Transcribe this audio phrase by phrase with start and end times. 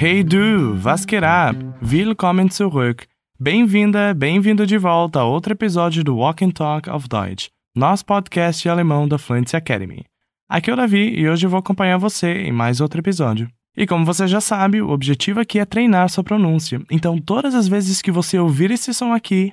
[0.00, 1.56] Hey du, was geht ab?
[1.82, 3.08] Willkommen zurück.
[3.36, 8.62] Bem-vinda, bem-vindo de volta a outro episódio do Walk and Talk of Deutsch, nosso podcast
[8.62, 10.04] de alemão da Fluency Academy.
[10.48, 13.50] Aqui é o Davi e hoje eu vou acompanhar você em mais outro episódio.
[13.76, 16.80] E como você já sabe, o objetivo aqui é treinar sua pronúncia.
[16.88, 19.52] Então, todas as vezes que você ouvir esse som aqui,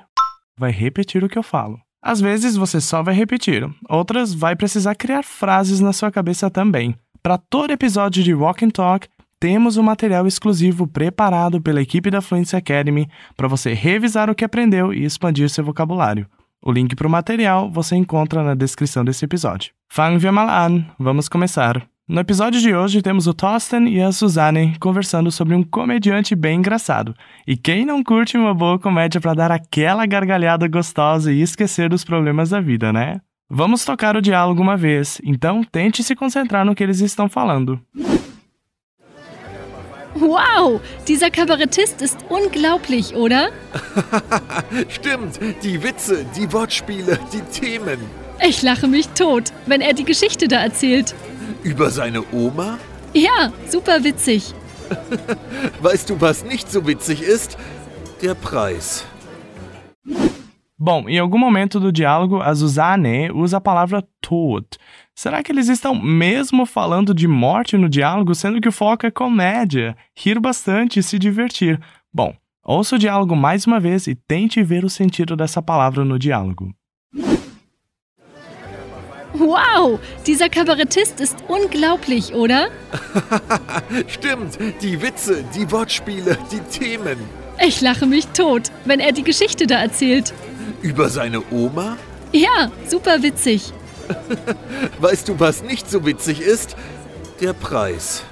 [0.60, 1.80] vai repetir o que eu falo.
[2.04, 6.96] Às vezes você só vai repetir, outras vai precisar criar frases na sua cabeça também.
[7.24, 9.08] Para todo episódio de Walk and Talk,
[9.40, 14.46] temos um material exclusivo preparado pela equipe da Fluency Academy para você revisar o que
[14.46, 16.28] aprendeu e expandir seu vocabulário.
[16.64, 19.72] O link para o material você encontra na descrição desse episódio.
[19.88, 20.86] Fangen wir mal an.
[20.98, 21.86] Vamos começar.
[22.08, 26.60] No episódio de hoje temos o Thorsten e a Suzanne conversando sobre um comediante bem
[26.60, 27.16] engraçado.
[27.48, 32.04] E quem não curte uma boa comédia para dar aquela gargalhada gostosa e esquecer dos
[32.04, 33.20] problemas da vida, né?
[33.50, 37.80] Vamos tocar o diálogo uma vez, então tente se concentrar no que eles estão falando.
[40.16, 43.50] Wow, dieser Kabarettist ist unglaublich, oder?
[44.90, 48.00] Stimmt, die Witze, die Wortspiele, die Themen.
[48.42, 51.14] Ich lache mich tot, wenn er die Geschichte da erzählt.
[51.64, 52.80] Über seine Oma?
[53.14, 54.54] Ja, super witzig.
[55.82, 57.58] Weißt du, was nicht so witzig ist?
[58.22, 59.06] Der Preis.
[60.78, 64.78] Bom, em algum momento do diálogo, a Suzanne usa a palavra tot.
[65.18, 69.12] Será que eles estão mesmo falando de morte no diálogo, sendo que o foco é
[69.12, 71.80] comédia, rir bastante e se divertir?
[72.14, 76.20] Bom, ouça o diálogo mais uma vez e tente ver o sentido dessa palavra no
[76.20, 76.76] diálogo.
[79.36, 82.70] Wow, dieser Kabarettist ist unglaublich, oder?
[84.08, 87.18] Stimmt, die Witze, die Wortspiele, die Themen.
[87.66, 90.34] Ich lache mich tot, wenn er die Geschichte da erzählt.
[90.82, 91.98] Über seine Oma?
[92.34, 93.72] Ja, super witzig.
[95.00, 96.76] Weißt du, was nicht so witzig ist?
[97.42, 98.24] Der Preis.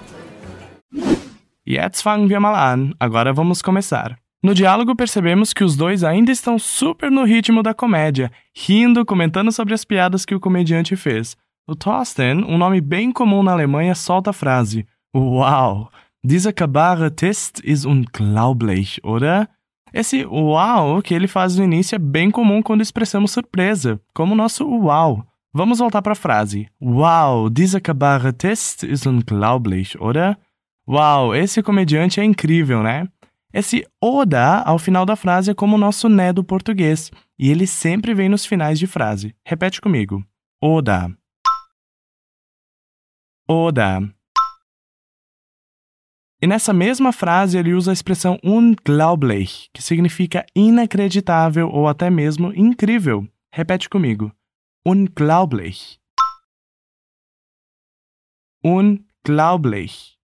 [1.66, 2.96] Jetzt fangen wir mal an.
[3.00, 4.18] Agora vamos começar.
[4.44, 9.54] No diálogo, percebemos que os dois ainda estão super no ritmo da comédia, rindo, comentando
[9.54, 11.38] sobre as piadas que o comediante fez.
[11.66, 15.90] O Thorsten, um nome bem comum na Alemanha, solta a frase: Uau,
[16.22, 19.48] dieser Kabarettist ist unglaublich, oder?
[19.94, 24.36] Esse uau que ele faz no início é bem comum quando expressamos surpresa, como o
[24.36, 25.24] nosso uau.
[25.56, 26.68] Vamos voltar para a frase.
[26.82, 30.36] Uau, dieser Kabarettist ist unglaublich, oder?
[30.88, 33.08] Uau, esse comediante é incrível, né?
[33.54, 37.68] Esse oda ao final da frase é como o nosso né do português, e ele
[37.68, 39.36] sempre vem nos finais de frase.
[39.46, 40.26] Repete comigo.
[40.60, 41.16] Oda.
[43.48, 44.12] Oda.
[46.42, 52.52] E nessa mesma frase ele usa a expressão unglaublich, que significa inacreditável ou até mesmo
[52.56, 53.28] incrível.
[53.52, 54.32] Repete comigo.
[54.86, 55.98] Unglaublich.
[58.62, 60.20] Unglaublich.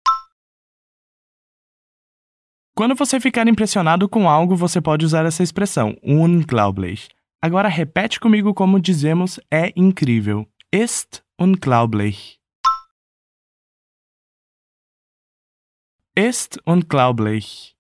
[2.77, 7.09] Quando você ficar impressionado com algo, você pode usar essa expressão, unglaublich.
[7.41, 10.45] Agora repete comigo como dizemos é incrível.
[10.73, 12.41] Ist unglaublich.
[16.17, 17.78] Ist unglaublich.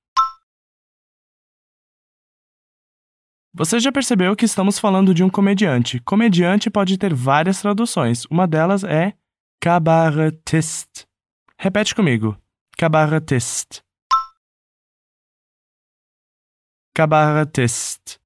[3.55, 5.99] Você já percebeu que estamos falando de um comediante.
[6.01, 8.25] Comediante pode ter várias traduções.
[8.27, 9.15] Uma delas é
[9.61, 11.07] cabaretist.
[11.59, 12.37] Repete comigo.
[12.77, 13.83] Cabaretist.
[16.95, 18.19] Kabarettist.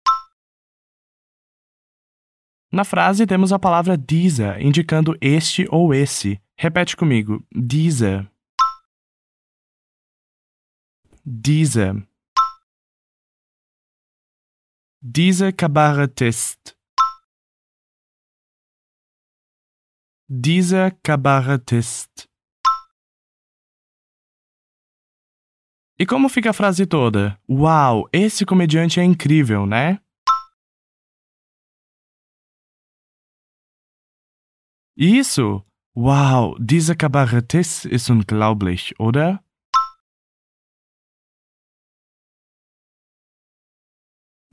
[2.71, 6.41] Na frase temos a palavra dieser, indicando este ou esse.
[6.59, 7.45] Repete comigo.
[7.55, 8.31] Dieser.
[11.25, 12.03] Dieser.
[15.05, 16.79] Dieser Kabarettist.
[20.29, 22.29] Dieser Kabarettist.
[25.99, 27.37] E como fica a frase toda?
[27.49, 30.01] Uau, esse comediante é incrível, né?
[34.97, 35.67] Isso!
[35.97, 39.45] Wow, dieser Kabarettist ist unglaublich, oder?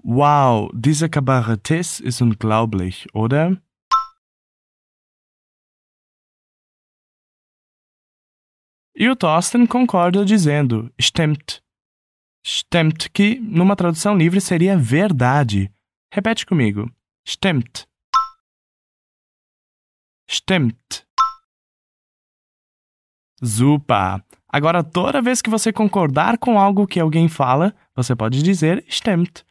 [0.03, 3.61] Wow, dieser Kabarettist ist unglaublich, oder?
[8.95, 11.61] E o Thorsten concorda dizendo stimmt.
[12.45, 15.71] Stimmt, que numa tradução livre seria verdade.
[16.11, 16.89] Repete comigo.
[17.25, 17.87] Stimmt.
[20.29, 21.05] Stimmt.
[23.43, 24.23] Super!
[24.47, 29.45] Agora, toda vez que você concordar com algo que alguém fala, você pode dizer stimmt.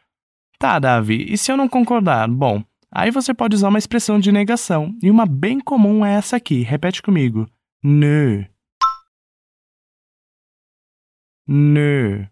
[0.59, 2.27] Tá, Davi, e se eu não concordar?
[2.27, 2.61] Bom,
[2.91, 6.63] aí você pode usar uma expressão de negação, e uma bem comum é essa aqui.
[6.63, 7.49] Repete comigo.
[7.81, 8.43] Nö.
[11.47, 12.25] Nö.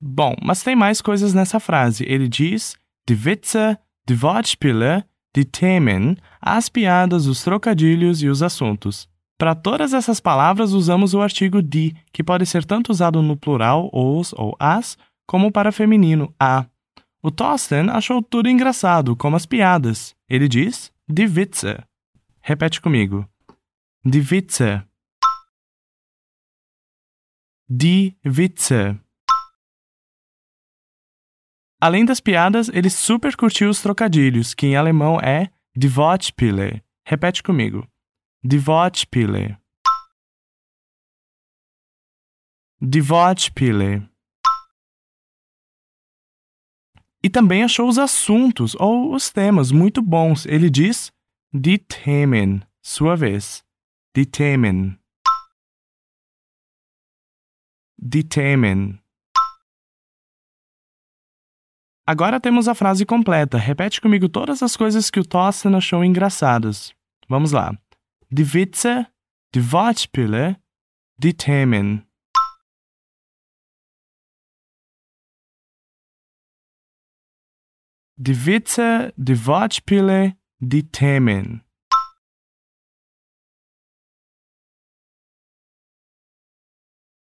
[0.00, 2.04] Bom, mas tem mais coisas nessa frase.
[2.06, 2.76] Ele diz:
[3.08, 3.76] Die Witze,
[4.06, 5.04] die Wortspiele,
[5.34, 9.08] die Themen, as piadas, os trocadilhos e os assuntos.
[9.36, 13.90] Para todas essas palavras usamos o artigo die, que pode ser tanto usado no plural,
[13.92, 14.96] os ou as,
[15.30, 16.66] como para feminino, a.
[17.22, 20.12] O Thorsten achou tudo engraçado, como as piadas.
[20.28, 21.84] Ele diz die Witze.
[22.40, 23.24] Repete comigo.
[24.04, 24.82] Die Witze.
[27.68, 28.98] Die Witze.
[31.80, 36.82] Além das piadas, ele super curtiu os trocadilhos, que em alemão é die Wortspiele.
[37.06, 37.86] Repete comigo.
[38.42, 39.56] Die Wortspiele.
[42.80, 44.09] Die Wortspiele.
[47.22, 50.46] E também achou os assuntos ou os temas muito bons.
[50.46, 51.12] Ele diz
[51.52, 53.62] die Themen, sua vez.
[54.16, 54.98] Die Themen.
[57.98, 58.98] Die Themen.
[62.06, 63.58] Agora temos a frase completa.
[63.58, 66.92] Repete comigo todas as coisas que o Thorsten achou engraçadas.
[67.28, 67.78] Vamos lá.
[68.32, 69.06] Die Witze,
[69.54, 70.56] die Wortspiele,
[71.18, 72.04] die Themen.
[78.22, 81.64] Die Witze, die Wortspiele, die Themen.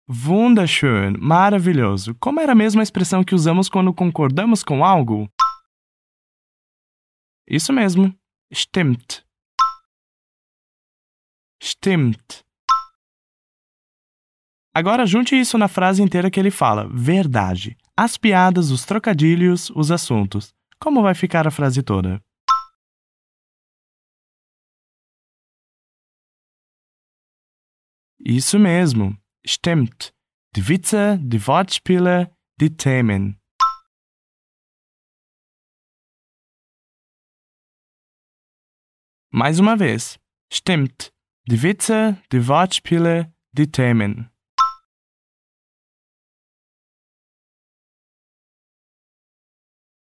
[0.08, 2.16] Wunderschön, maravilhoso.
[2.16, 5.30] Como era a mesma expressão que usamos quando concordamos com algo?
[7.46, 8.18] Isso mesmo.
[8.50, 9.26] Stimmt.
[11.62, 12.46] Stimmt.
[14.74, 17.76] Agora junte isso na frase inteira que ele fala: verdade.
[17.94, 20.56] As piadas, os trocadilhos, os assuntos.
[20.80, 22.22] Como vai ficar a frase toda?
[28.20, 29.18] Isso mesmo.
[29.46, 30.14] Stimmt.
[30.56, 33.40] Die Witze, die Wortspiele, die Themen.
[39.32, 40.20] Mais uma vez.
[40.52, 41.14] Stimmt.
[41.48, 44.30] Die Witze, die Wortspiele, die Themen.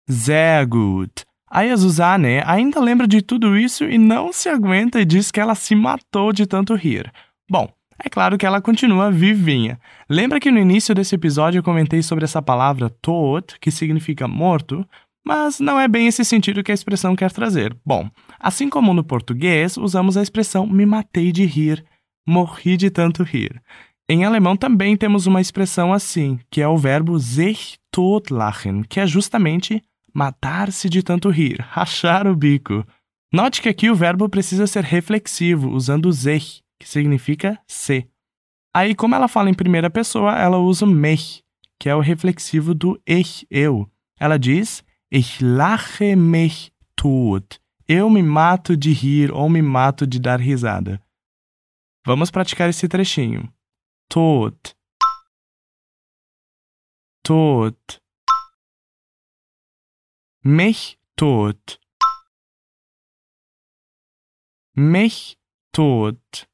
[0.08, 1.24] Sehr gut.
[1.50, 5.54] A Suzane ainda lembra de tudo isso e não se aguenta e diz que ela
[5.54, 7.10] se matou de tanto rir.
[7.50, 7.70] Bom,
[8.02, 9.78] é claro que ela continua vivinha.
[10.08, 14.86] Lembra que no início desse episódio eu comentei sobre essa palavra tot, que significa morto?
[15.26, 17.76] Mas não é bem esse sentido que a expressão quer trazer.
[17.84, 18.08] Bom,
[18.38, 21.84] assim como no português, usamos a expressão me matei de rir,
[22.26, 23.60] morri de tanto rir.
[24.08, 29.06] Em alemão também temos uma expressão assim, que é o verbo sich totlachen, que é
[29.06, 29.82] justamente
[30.18, 32.84] matar-se de tanto rir, rachar o bico.
[33.32, 38.08] Note que aqui o verbo precisa ser reflexivo, usando sich, que significa se.
[38.74, 41.44] Aí, como ela fala em primeira pessoa, ela usa mich,
[41.78, 43.88] que é o reflexivo do ich, eu.
[44.18, 47.60] Ela diz: Ich lache mich tot.
[47.86, 51.00] Eu me mato de rir ou me mato de dar risada.
[52.04, 53.48] Vamos praticar esse trechinho.
[54.08, 54.74] Tot.
[57.22, 58.00] Tot.
[60.50, 61.78] Mich tot.
[64.72, 65.38] Mich
[65.72, 66.48] tot.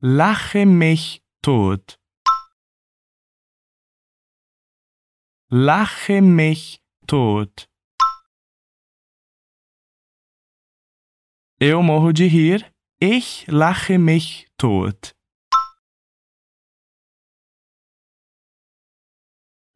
[0.00, 1.98] Lache mich tot.
[5.48, 7.70] Lache mich tot.
[11.58, 12.60] Eu morro de rir.
[12.98, 15.16] Ich lache mich tot.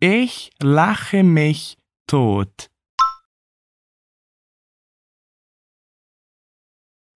[0.07, 2.71] Ich lache mich tot.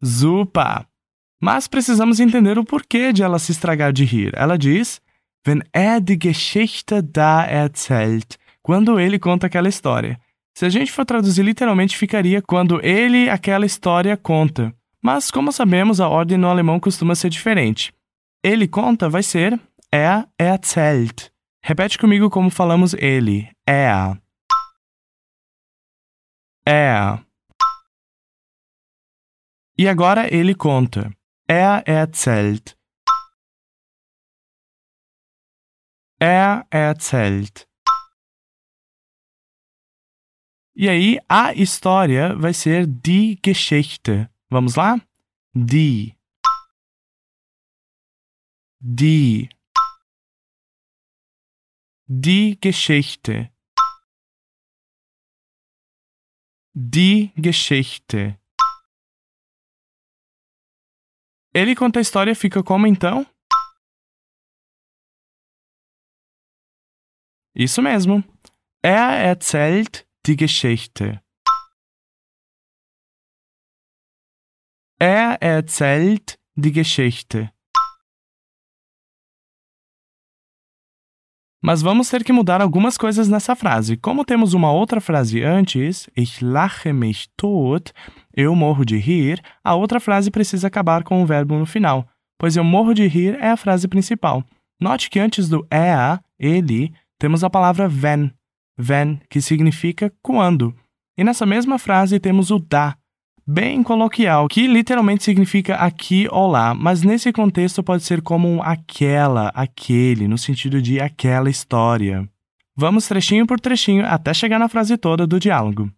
[0.03, 0.87] Super!
[1.39, 4.33] Mas precisamos entender o porquê de ela se estragar de rir.
[4.35, 5.03] Ela diz:
[5.47, 8.39] Wenn er die Geschichte da erzählt.
[8.63, 10.19] Quando ele conta aquela história.
[10.57, 14.75] Se a gente for traduzir literalmente, ficaria quando ele aquela história conta.
[15.03, 17.93] Mas, como sabemos, a ordem no alemão costuma ser diferente.
[18.43, 19.61] Ele conta vai ser
[19.93, 21.29] er erzählt.
[21.69, 23.55] Repete comigo como falamos ele.
[23.67, 24.19] Er.
[26.65, 27.23] Er.
[29.77, 31.15] E agora ele conta.
[31.47, 32.75] Er erzählt.
[36.19, 37.69] Er erzählt.
[40.75, 44.27] E aí, a história vai ser die Geschichte.
[44.49, 44.99] Vamos lá?
[45.55, 46.17] Die.
[48.81, 49.58] Die.
[52.11, 53.53] Die Geschichte.
[56.75, 58.41] Die Geschichte.
[61.53, 63.27] Ele conta a história fica como então?
[67.55, 68.25] Isso mesmo.
[68.83, 71.23] Er erzählt die Geschichte.
[74.99, 77.53] Er erzählt die Geschichte.
[81.63, 83.97] Mas vamos ter que mudar algumas coisas nessa frase.
[83.97, 87.93] Como temos uma outra frase antes, ich lache mich tot,
[88.33, 92.07] eu morro de rir, a outra frase precisa acabar com o verbo no final,
[92.39, 94.45] pois eu morro de rir é a frase principal.
[94.81, 98.31] Note que antes do er, ele, temos a palavra wenn,
[98.79, 100.73] wenn, que significa quando.
[101.19, 102.97] E nessa mesma frase temos o da,
[103.49, 108.63] bem coloquial, que literalmente significa aqui ou lá, mas nesse contexto pode ser como um
[108.63, 112.29] aquela, aquele, no sentido de aquela história.
[112.77, 115.91] Vamos trechinho por trechinho até chegar na frase toda do diálogo.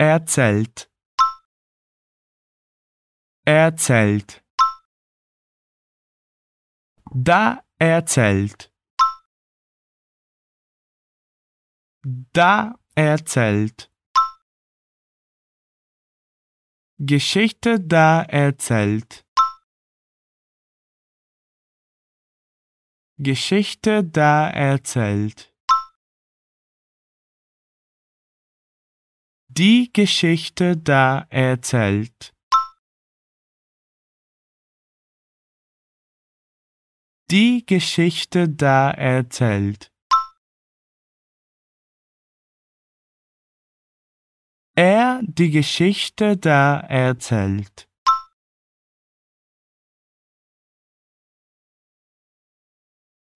[0.00, 0.86] Erzählt.
[3.44, 4.40] Erzählt.
[7.12, 8.70] Da erzählt.
[12.32, 13.88] Da erzählt.
[17.00, 19.24] Geschichte da erzählt.
[23.18, 25.54] Geschichte da erzählt.
[29.46, 32.34] Die Geschichte da erzählt.
[37.30, 39.92] Die Geschichte da erzählt.
[44.78, 47.88] Er die Geschichte da erzählt.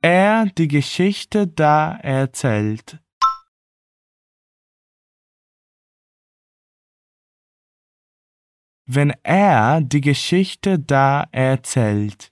[0.04, 3.00] Er die Geschichte da erzählt.
[8.87, 12.32] Wenn er die Geschichte da erzählt.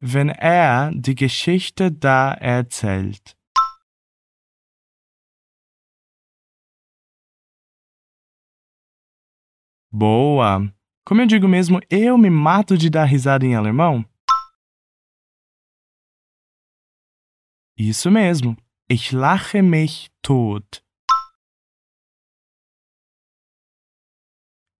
[0.00, 3.36] Wenn er die Geschichte da erzählt.
[9.92, 10.72] Boa!
[11.04, 14.04] Como eu digo mesmo, eu me mato de dar risada em alemão?
[17.76, 18.56] Isso mesmo.
[18.88, 20.84] Ich lache mich tot.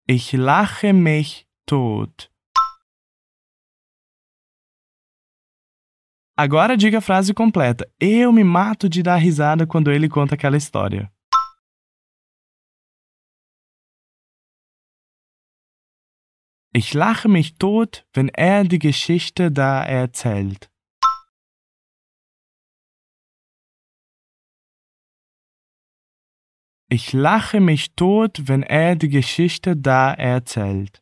[0.06, 2.29] Ich lache mich tot.
[6.42, 7.86] Agora diga a frase completa.
[8.00, 11.12] Eu me mato de dar risada quando ele conta aquela história.
[16.74, 20.70] Ich lache mich tot, wenn er die Geschichte da erzählt.
[26.88, 30.99] Ich lache mich tot, wenn er die Geschichte da erzählt.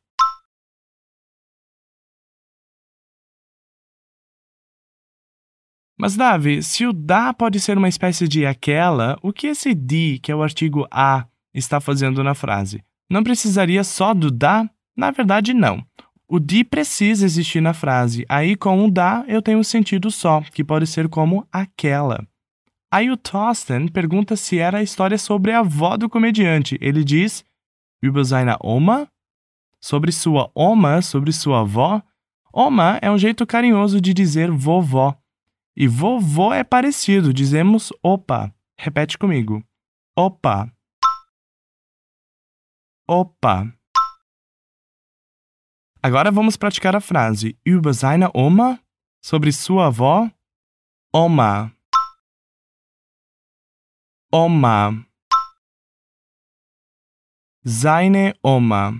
[6.00, 10.20] Mas, Davi, se o da pode ser uma espécie de aquela, o que esse de,
[10.20, 12.84] que é o artigo a, está fazendo na frase?
[13.10, 14.68] Não precisaria só do da?
[14.96, 15.84] Na verdade, não.
[16.28, 18.24] O de precisa existir na frase.
[18.28, 22.24] Aí, com o da, eu tenho um sentido só, que pode ser como aquela.
[22.90, 26.78] Aí o Thorsten pergunta se era a história sobre a avó do comediante.
[26.80, 27.44] Ele diz:
[28.02, 29.08] Über seine Oma?
[29.80, 32.02] Sobre sua oma, sobre sua avó?
[32.52, 35.16] Oma é um jeito carinhoso de dizer vovó.
[35.80, 38.52] E vovô é parecido, dizemos opa.
[38.76, 39.64] Repete comigo.
[40.18, 40.68] Opa.
[43.08, 43.72] Opa.
[46.02, 48.82] Agora vamos praticar a frase über seine Oma,
[49.22, 50.28] sobre sua avó.
[51.14, 51.72] Oma.
[54.32, 55.06] Oma.
[57.64, 58.94] Seine Oma.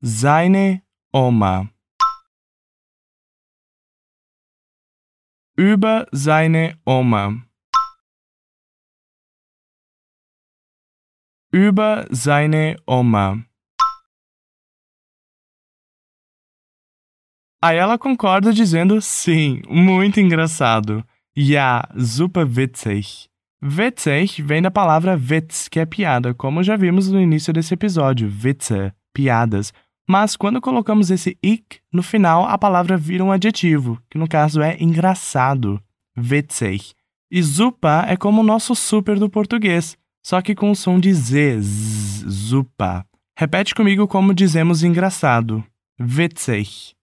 [0.00, 1.73] Seine Oma.
[5.56, 7.40] Über seine Oma.
[11.52, 13.46] Über seine Oma.
[17.62, 21.04] Aí ela concorda dizendo sim, muito engraçado.
[21.36, 23.28] Ja, super witzig.
[23.62, 28.28] Witzig vem da palavra Witz, que é piada, como já vimos no início desse episódio.
[28.28, 29.72] Witze, piadas.
[30.06, 34.60] Mas quando colocamos esse ik no final, a palavra vira um adjetivo, que no caso
[34.60, 35.82] é engraçado,
[36.16, 36.94] witzig.
[37.30, 41.12] E zupa é como o nosso super do português, só que com o som de
[41.12, 41.60] z,
[42.28, 43.06] zupa.
[43.36, 45.64] Repete comigo como dizemos engraçado.
[46.00, 46.94] Witzig.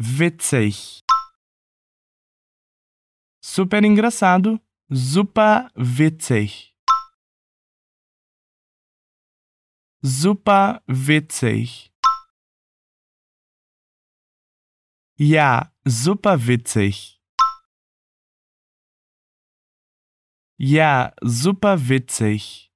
[0.00, 1.02] Witzig.
[3.42, 6.71] Super engraçado, super witzig.
[10.04, 11.92] Super witzig.
[15.16, 17.20] Ja, super witzig.
[20.58, 22.68] Ja, super witzig.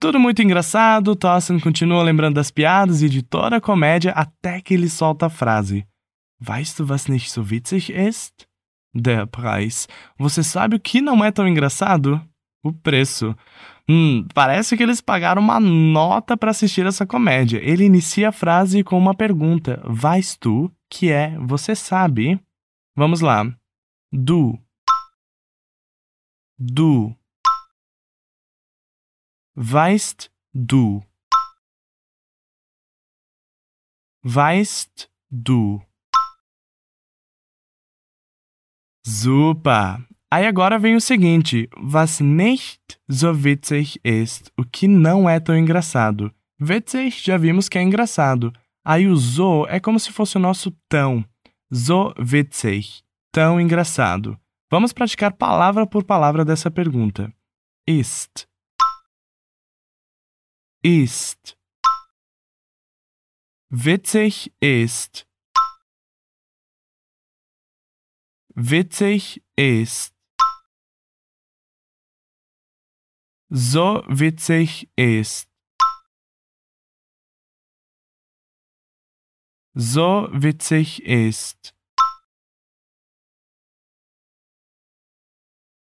[0.00, 4.74] Tudo muito engraçado, Thorsten continua lembrando das piadas e de toda a comédia até que
[4.74, 5.84] ele solta a frase.
[6.40, 8.46] Weißt du, was nicht so witzig ist?
[8.94, 9.88] Der Preis.
[10.16, 12.24] Você sabe o que não é tão engraçado?
[12.64, 13.36] O preço.
[13.88, 17.58] Hum, parece que eles pagaram uma nota para assistir essa comédia.
[17.58, 19.82] Ele inicia a frase com uma pergunta.
[19.84, 22.40] Weißt du, que é você sabe?
[22.96, 23.44] Vamos lá.
[24.12, 24.56] Du.
[26.56, 27.16] Du.
[29.56, 31.02] Weißt du?
[34.24, 35.82] Weißt du?
[39.04, 40.06] Super!
[40.32, 45.54] Aí agora vem o seguinte: was nicht so witzig ist, o que não é tão
[45.54, 46.34] engraçado.
[46.58, 48.50] Witzig já vimos que é engraçado.
[48.82, 51.22] Aí o so é como se fosse o nosso tão.
[51.70, 54.38] So witzig, tão engraçado.
[54.70, 57.30] Vamos praticar palavra por palavra dessa pergunta.
[57.86, 58.48] Ist
[60.82, 61.56] ist.
[63.70, 65.26] Witzig ist.
[68.56, 70.21] Witzig ist.
[73.54, 75.46] So witzig ist.
[79.74, 81.74] So witzig ist.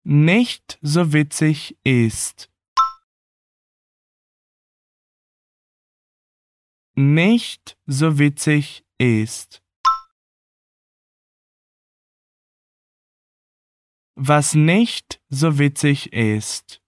[0.04, 2.50] Nicht so witzig ist.
[6.96, 9.62] nicht so witzig ist.
[14.14, 16.85] Was nicht so witzig ist.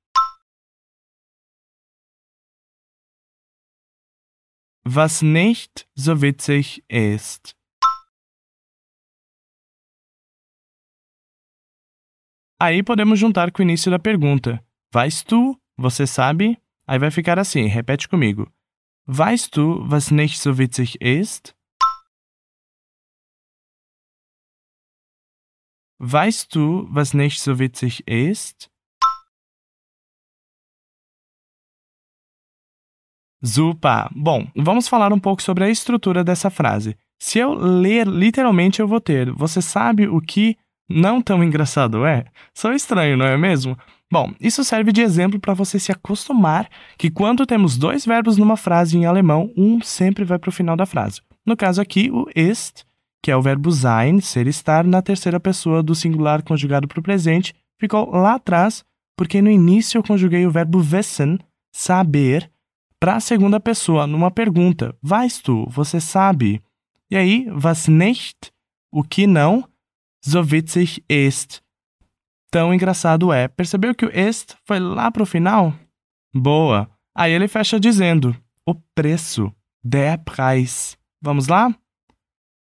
[4.91, 7.55] Was nicht so witzig ist.
[12.59, 14.65] Aí podemos juntar com o início da pergunta.
[14.91, 15.61] Vais tu?
[15.77, 16.59] Você sabe?
[16.87, 18.51] Aí vai ficar assim, repete comigo.
[19.07, 21.55] Weißt du, was nicht so witzig ist?
[25.99, 28.71] Weißt du, was nicht so witzig ist?
[33.43, 34.09] Super!
[34.15, 36.97] Bom, vamos falar um pouco sobre a estrutura dessa frase.
[37.21, 40.57] Se eu ler literalmente, eu vou ter: Você sabe o que
[40.89, 42.25] não tão engraçado é?
[42.55, 43.77] Sou estranho, não é mesmo?
[44.11, 48.57] Bom, isso serve de exemplo para você se acostumar que quando temos dois verbos numa
[48.57, 51.21] frase em alemão, um sempre vai para o final da frase.
[51.45, 52.87] No caso aqui, o ist,
[53.23, 57.03] que é o verbo sein, ser estar, na terceira pessoa do singular conjugado para o
[57.03, 58.83] presente, ficou lá atrás,
[59.17, 61.39] porque no início eu conjuguei o verbo wissen,
[61.71, 62.51] saber,
[63.01, 64.97] para a segunda pessoa, numa pergunta.
[65.03, 65.67] Weißt du?
[65.71, 66.63] Você sabe?
[67.11, 68.53] E aí, was nicht,
[68.93, 69.69] o que não,
[70.23, 71.63] so witzig ist,
[72.51, 73.49] tão engraçado é.
[73.49, 75.73] Percebeu que o est foi lá pro final?
[76.35, 76.91] Boa!
[77.15, 80.99] Aí ele fecha dizendo: o preço, der Preis.
[81.21, 81.75] Vamos lá?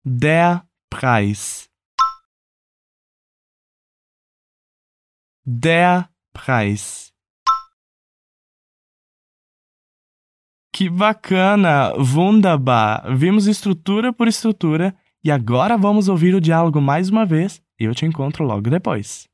[0.06, 1.70] Der Preis.
[5.46, 7.15] Der Preis.
[10.76, 11.94] Que bacana!
[11.98, 13.06] Wunderbar!
[13.16, 17.96] Vimos estrutura por estrutura e agora vamos ouvir o diálogo mais uma vez e eu
[17.96, 19.26] te encontro logo depois.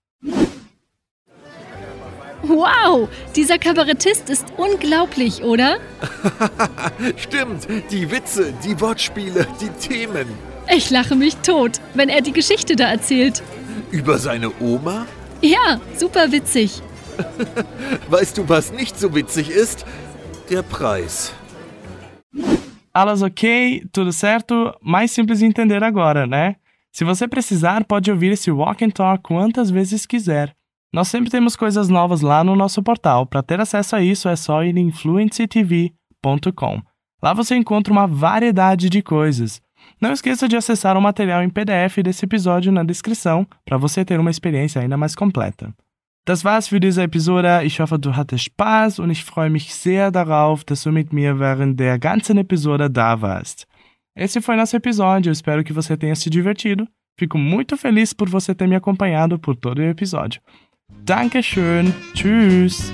[2.44, 5.80] Wow, dieser Kabarettist ist unglaublich, oder?
[7.18, 10.28] Stimmt, die Witze, die Wortspiele, die Themen.
[10.72, 13.42] Ich lache mich tot, wenn er die Geschichte da erzählt.
[13.90, 15.08] Über seine Oma?
[15.42, 16.84] Ja, super witzig.
[18.10, 19.86] weißt du, was nicht so witzig ist?
[20.52, 21.34] Der Preis.
[22.94, 24.78] Alles ok, tudo certo?
[24.82, 26.58] Mais simples de entender agora, né?
[26.92, 30.54] Se você precisar, pode ouvir esse Walk and Talk quantas vezes quiser.
[30.94, 33.26] Nós sempre temos coisas novas lá no nosso portal.
[33.26, 36.82] Para ter acesso a isso é só ir em fluencytv.com.
[37.24, 39.62] Lá você encontra uma variedade de coisas.
[40.02, 44.20] Não esqueça de acessar o material em PDF desse episódio na descrição para você ter
[44.20, 45.74] uma experiência ainda mais completa.
[46.26, 47.62] Das war's für diese Episode.
[47.64, 51.40] Ich hoffe, du hattest Spaß und ich freue mich sehr darauf, dass du mit mir
[51.40, 53.68] während der ganzen Episode da warst.
[54.16, 55.30] Esse foi nosso episódio.
[55.30, 56.88] Eu espero que você tenha se divertido.
[57.18, 60.42] Fico muito feliz por você ter me acompanhado por todo o episódio.
[61.06, 61.94] Dankeschön.
[62.14, 62.92] Tschüss.